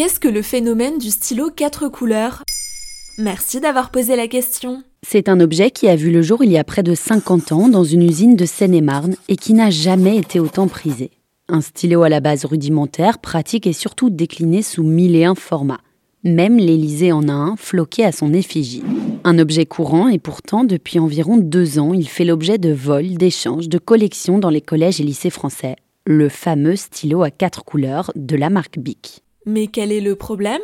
Qu'est-ce 0.00 0.18
que 0.18 0.28
le 0.28 0.40
phénomène 0.40 0.96
du 0.96 1.10
stylo 1.10 1.50
4 1.54 1.88
couleurs? 1.88 2.42
Merci 3.18 3.60
d'avoir 3.60 3.90
posé 3.90 4.16
la 4.16 4.28
question. 4.28 4.82
C'est 5.06 5.28
un 5.28 5.40
objet 5.40 5.70
qui 5.70 5.90
a 5.90 5.94
vu 5.94 6.10
le 6.10 6.22
jour 6.22 6.42
il 6.42 6.50
y 6.50 6.56
a 6.56 6.64
près 6.64 6.82
de 6.82 6.94
50 6.94 7.52
ans 7.52 7.68
dans 7.68 7.84
une 7.84 8.04
usine 8.04 8.34
de 8.34 8.46
Seine-et-Marne 8.46 9.16
et 9.28 9.36
qui 9.36 9.52
n'a 9.52 9.68
jamais 9.68 10.16
été 10.16 10.40
autant 10.40 10.68
prisé. 10.68 11.10
Un 11.50 11.60
stylo 11.60 12.02
à 12.02 12.08
la 12.08 12.20
base 12.20 12.46
rudimentaire, 12.46 13.18
pratique 13.18 13.66
et 13.66 13.74
surtout 13.74 14.08
décliné 14.08 14.62
sous 14.62 14.84
mille 14.84 15.14
et 15.14 15.26
un 15.26 15.34
formats. 15.34 15.82
Même 16.24 16.56
l'Élysée 16.56 17.12
en 17.12 17.28
a 17.28 17.34
un, 17.34 17.56
floqué 17.56 18.02
à 18.02 18.12
son 18.12 18.32
effigie. 18.32 18.82
Un 19.24 19.38
objet 19.38 19.66
courant 19.66 20.08
et 20.08 20.18
pourtant, 20.18 20.64
depuis 20.64 20.98
environ 20.98 21.36
deux 21.36 21.78
ans, 21.78 21.92
il 21.92 22.08
fait 22.08 22.24
l'objet 22.24 22.56
de 22.56 22.72
vols, 22.72 23.18
d'échanges, 23.18 23.68
de 23.68 23.76
collections 23.76 24.38
dans 24.38 24.48
les 24.48 24.62
collèges 24.62 24.98
et 25.02 25.04
lycées 25.04 25.28
français. 25.28 25.76
Le 26.06 26.30
fameux 26.30 26.76
stylo 26.76 27.22
à 27.22 27.30
quatre 27.30 27.64
couleurs 27.64 28.10
de 28.16 28.36
la 28.36 28.48
marque 28.48 28.78
Bic. 28.78 29.22
Mais 29.50 29.66
quel 29.66 29.90
est 29.90 30.00
le 30.00 30.14
problème? 30.14 30.60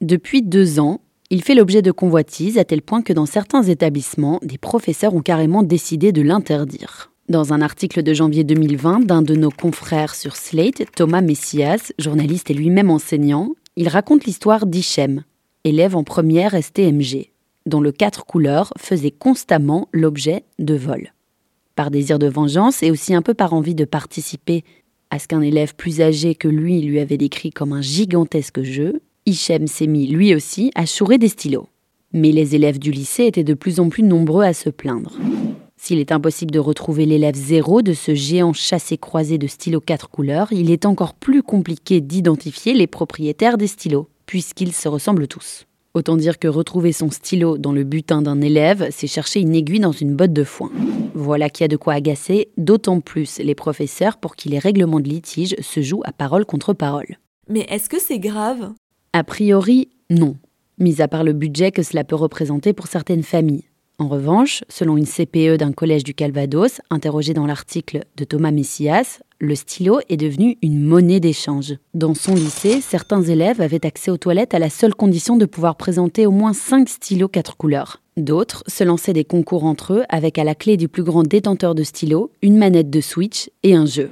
Depuis 0.00 0.40
deux 0.40 0.80
ans, 0.80 1.02
il 1.28 1.42
fait 1.42 1.54
l'objet 1.54 1.82
de 1.82 1.92
convoitises 1.92 2.56
à 2.56 2.64
tel 2.64 2.80
point 2.80 3.02
que 3.02 3.12
dans 3.12 3.26
certains 3.26 3.62
établissements, 3.62 4.40
des 4.42 4.56
professeurs 4.56 5.14
ont 5.14 5.20
carrément 5.20 5.62
décidé 5.62 6.10
de 6.10 6.22
l'interdire. 6.22 7.12
Dans 7.28 7.52
un 7.52 7.60
article 7.60 8.02
de 8.02 8.14
janvier 8.14 8.42
2020 8.42 9.00
d'un 9.00 9.20
de 9.20 9.34
nos 9.34 9.50
confrères 9.50 10.14
sur 10.14 10.36
Slate, 10.36 10.84
Thomas 10.96 11.20
Messias, 11.20 11.92
journaliste 11.98 12.50
et 12.50 12.54
lui-même 12.54 12.90
enseignant, 12.90 13.50
il 13.76 13.88
raconte 13.88 14.24
l'histoire 14.24 14.64
d'Hichem, 14.64 15.22
élève 15.64 15.94
en 15.94 16.02
première 16.02 16.54
STMG, 16.60 17.32
dont 17.66 17.82
le 17.82 17.92
quatre 17.92 18.24
couleurs 18.24 18.72
faisait 18.78 19.10
constamment 19.10 19.86
l'objet 19.92 20.44
de 20.58 20.76
vols. 20.76 21.12
Par 21.76 21.90
désir 21.90 22.18
de 22.18 22.26
vengeance 22.26 22.82
et 22.82 22.90
aussi 22.90 23.14
un 23.14 23.20
peu 23.20 23.34
par 23.34 23.52
envie 23.52 23.74
de 23.74 23.84
participer 23.84 24.64
à 25.10 25.18
ce 25.18 25.28
qu'un 25.28 25.40
élève 25.40 25.74
plus 25.74 26.00
âgé 26.00 26.34
que 26.34 26.48
lui 26.48 26.80
lui 26.80 27.00
avait 27.00 27.16
décrit 27.16 27.50
comme 27.50 27.72
un 27.72 27.82
gigantesque 27.82 28.62
jeu, 28.62 29.00
Hichem 29.26 29.66
s'est 29.66 29.86
mis 29.86 30.06
lui 30.06 30.34
aussi 30.34 30.70
à 30.74 30.86
chourer 30.86 31.18
des 31.18 31.28
stylos. 31.28 31.68
Mais 32.12 32.32
les 32.32 32.54
élèves 32.54 32.78
du 32.78 32.90
lycée 32.90 33.26
étaient 33.26 33.44
de 33.44 33.54
plus 33.54 33.80
en 33.80 33.88
plus 33.88 34.02
nombreux 34.02 34.44
à 34.44 34.52
se 34.52 34.70
plaindre. 34.70 35.12
S'il 35.76 35.98
est 35.98 36.12
impossible 36.12 36.50
de 36.50 36.58
retrouver 36.58 37.06
l'élève 37.06 37.34
zéro 37.34 37.82
de 37.82 37.94
ce 37.94 38.14
géant 38.14 38.52
chassé-croisé 38.52 39.38
de 39.38 39.46
stylos 39.46 39.80
quatre 39.80 40.10
couleurs, 40.10 40.52
il 40.52 40.70
est 40.70 40.84
encore 40.84 41.14
plus 41.14 41.42
compliqué 41.42 42.00
d'identifier 42.00 42.74
les 42.74 42.86
propriétaires 42.86 43.56
des 43.56 43.66
stylos, 43.66 44.08
puisqu'ils 44.26 44.74
se 44.74 44.88
ressemblent 44.88 45.28
tous. 45.28 45.66
Autant 45.92 46.16
dire 46.16 46.38
que 46.38 46.46
retrouver 46.46 46.92
son 46.92 47.10
stylo 47.10 47.58
dans 47.58 47.72
le 47.72 47.82
butin 47.82 48.22
d'un 48.22 48.40
élève, 48.40 48.88
c'est 48.92 49.08
chercher 49.08 49.40
une 49.40 49.56
aiguille 49.56 49.80
dans 49.80 49.90
une 49.90 50.14
botte 50.14 50.32
de 50.32 50.44
foin. 50.44 50.70
Voilà 51.14 51.50
qui 51.50 51.64
a 51.64 51.68
de 51.68 51.76
quoi 51.76 51.94
agacer 51.94 52.48
d'autant 52.56 53.00
plus 53.00 53.38
les 53.38 53.56
professeurs 53.56 54.16
pour 54.16 54.36
qui 54.36 54.48
les 54.48 54.60
règlements 54.60 55.00
de 55.00 55.08
litige 55.08 55.56
se 55.60 55.82
jouent 55.82 56.02
à 56.04 56.12
parole 56.12 56.46
contre 56.46 56.74
parole. 56.74 57.18
Mais 57.48 57.66
est-ce 57.68 57.88
que 57.88 58.00
c'est 58.00 58.20
grave? 58.20 58.72
A 59.12 59.24
priori, 59.24 59.88
non, 60.10 60.36
mis 60.78 61.02
à 61.02 61.08
part 61.08 61.24
le 61.24 61.32
budget 61.32 61.72
que 61.72 61.82
cela 61.82 62.04
peut 62.04 62.14
représenter 62.14 62.72
pour 62.72 62.86
certaines 62.86 63.24
familles. 63.24 63.64
En 63.98 64.06
revanche, 64.06 64.62
selon 64.68 64.96
une 64.96 65.06
CPE 65.06 65.58
d'un 65.58 65.72
collège 65.72 66.04
du 66.04 66.14
Calvados, 66.14 66.80
interrogée 66.90 67.34
dans 67.34 67.46
l'article 67.46 68.04
de 68.16 68.24
Thomas 68.24 68.52
Messias, 68.52 69.20
le 69.40 69.54
stylo 69.54 70.00
est 70.10 70.18
devenu 70.18 70.58
une 70.62 70.80
monnaie 70.80 71.18
d'échange. 71.18 71.74
Dans 71.94 72.14
son 72.14 72.34
lycée, 72.34 72.82
certains 72.82 73.22
élèves 73.22 73.62
avaient 73.62 73.86
accès 73.86 74.10
aux 74.10 74.18
toilettes 74.18 74.52
à 74.52 74.58
la 74.58 74.68
seule 74.68 74.94
condition 74.94 75.36
de 75.36 75.46
pouvoir 75.46 75.76
présenter 75.76 76.26
au 76.26 76.30
moins 76.30 76.52
5 76.52 76.88
stylos 76.88 77.28
quatre 77.28 77.56
couleurs. 77.56 78.02
D'autres 78.18 78.62
se 78.66 78.84
lançaient 78.84 79.14
des 79.14 79.24
concours 79.24 79.64
entre 79.64 79.94
eux 79.94 80.04
avec 80.10 80.38
à 80.38 80.44
la 80.44 80.54
clé 80.54 80.76
du 80.76 80.88
plus 80.88 81.02
grand 81.02 81.22
détenteur 81.22 81.74
de 81.74 81.82
stylos 81.82 82.30
une 82.42 82.58
manette 82.58 82.90
de 82.90 83.00
Switch 83.00 83.50
et 83.62 83.74
un 83.74 83.86
jeu. 83.86 84.10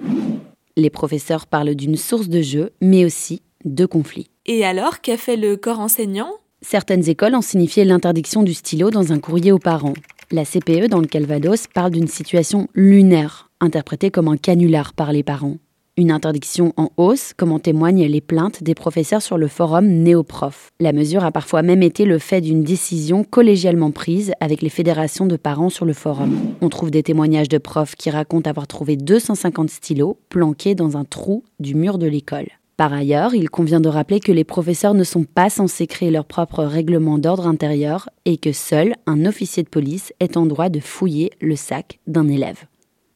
Les 0.77 0.91
professeurs 0.91 1.47
parlent 1.47 1.75
d'une 1.75 1.97
source 1.97 2.29
de 2.29 2.41
jeu, 2.41 2.71
mais 2.81 3.05
aussi 3.05 3.43
de 3.67 3.85
conflits. 3.85 4.31
Et 4.47 4.65
alors, 4.65 5.03
qu'a 5.03 5.19
fait 5.19 5.37
le 5.37 5.57
corps 5.57 5.81
enseignant? 5.81 6.31
Certaines 6.63 7.07
écoles 7.09 7.35
ont 7.35 7.43
signifié 7.43 7.85
l'interdiction 7.85 8.43
du 8.43 8.55
stylo 8.55 8.91
dans 8.91 9.13
un 9.13 9.19
courrier 9.19 9.53
aux 9.53 9.59
parents. 9.59 9.95
La 10.31 10.45
CPE 10.45 10.89
dans 10.89 11.01
le 11.01 11.07
Calvados 11.07 11.67
parle 11.67 11.91
d'une 11.91 12.09
situation 12.09 12.69
lunaire, 12.75 13.48
interprétée 13.61 14.11
comme 14.11 14.29
un 14.29 14.37
canular 14.37 14.93
par 14.93 15.13
les 15.13 15.23
parents. 15.23 15.57
Une 15.99 16.13
interdiction 16.13 16.73
en 16.77 16.91
hausse, 16.97 17.33
comme 17.37 17.51
en 17.51 17.59
témoignent 17.59 18.07
les 18.07 18.21
plaintes 18.21 18.63
des 18.63 18.77
professeurs 18.77 19.21
sur 19.21 19.37
le 19.37 19.49
forum 19.49 19.85
Néoprof. 19.85 20.71
La 20.79 20.93
mesure 20.93 21.25
a 21.25 21.33
parfois 21.33 21.63
même 21.63 21.83
été 21.83 22.05
le 22.05 22.21
fait 22.21 22.41
d'une 22.41 22.63
décision 22.63 23.25
collégialement 23.25 23.91
prise 23.91 24.31
avec 24.39 24.63
les 24.63 24.69
fédérations 24.69 25.27
de 25.27 25.37
parents 25.37 25.71
sur 25.71 25.85
le 25.85 25.93
forum. 25.93 26.39
On 26.61 26.69
trouve 26.69 26.93
des 26.93 27.03
témoignages 27.03 27.49
de 27.49 27.59
profs 27.59 27.97
qui 27.97 28.11
racontent 28.11 28.49
avoir 28.49 28.69
trouvé 28.69 28.97
250 28.97 29.71
stylos 29.71 30.21
planqués 30.29 30.77
dans 30.77 30.97
un 30.97 31.05
trou 31.05 31.43
du 31.59 31.75
mur 31.75 31.99
de 31.99 32.07
l'école. 32.07 32.47
Par 32.77 32.93
ailleurs, 32.93 33.35
il 33.35 33.51
convient 33.51 33.81
de 33.81 33.89
rappeler 33.89 34.21
que 34.21 34.31
les 34.31 34.45
professeurs 34.45 34.95
ne 34.95 35.03
sont 35.03 35.25
pas 35.25 35.51
censés 35.51 35.89
créer 35.89 36.13
leur 36.13 36.27
propre 36.27 36.63
règlement 36.63 37.19
d'ordre 37.19 37.49
intérieur 37.49 38.09
et 38.25 38.37
que 38.37 38.53
seul 38.53 38.95
un 39.07 39.27
officier 39.27 39.65
de 39.65 39.69
police 39.69 40.13
est 40.21 40.37
en 40.37 40.47
droit 40.47 40.69
de 40.69 40.79
fouiller 40.79 41.33
le 41.41 41.57
sac 41.57 41.99
d'un 42.07 42.29
élève. 42.29 42.67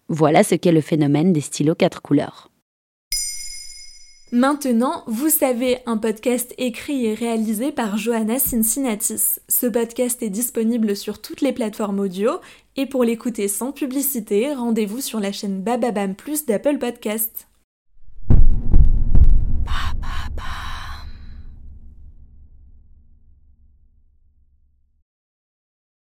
Voilà 0.08 0.44
ce 0.44 0.54
qu'est 0.54 0.72
le 0.72 0.80
phénomène 0.80 1.32
des 1.32 1.40
stylos 1.40 1.74
quatre 1.74 2.02
couleurs. 2.02 2.50
Maintenant, 4.34 5.04
vous 5.06 5.28
savez, 5.28 5.80
un 5.84 5.98
podcast 5.98 6.54
écrit 6.56 7.04
et 7.04 7.12
réalisé 7.12 7.70
par 7.70 7.98
Johanna 7.98 8.38
Cincinnatis. 8.38 9.40
Ce 9.46 9.66
podcast 9.66 10.22
est 10.22 10.30
disponible 10.30 10.96
sur 10.96 11.20
toutes 11.20 11.42
les 11.42 11.52
plateformes 11.52 12.00
audio 12.00 12.40
et 12.76 12.86
pour 12.86 13.04
l'écouter 13.04 13.46
sans 13.46 13.72
publicité, 13.72 14.54
rendez-vous 14.54 15.02
sur 15.02 15.20
la 15.20 15.32
chaîne 15.32 15.60
Bababam 15.60 16.14
Plus 16.14 16.46
d'Apple 16.46 16.78
Podcast. 16.78 17.46